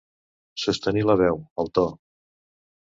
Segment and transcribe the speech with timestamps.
[0.61, 1.87] Sostenir la veu, el to.